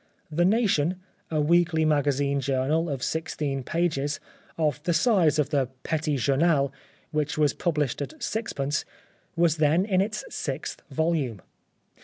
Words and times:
The 0.31 0.45
Nation, 0.45 0.95
a 1.29 1.39
weekly 1.39 1.85
magazine 1.85 2.39
journal 2.39 2.89
of 2.89 3.03
sixteen 3.03 3.61
pages, 3.63 4.19
of 4.57 4.81
the 4.81 4.95
size 4.95 5.37
of 5.37 5.51
the 5.51 5.67
Petit 5.83 6.17
Journal, 6.17 6.73
which 7.11 7.37
was 7.37 7.53
published 7.53 8.01
at 8.01 8.15
sixpence, 8.17 8.83
was 9.35 9.57
then 9.57 9.85
in 9.85 10.01
its 10.01 10.25
sixth 10.33 10.81
volume. 10.89 11.39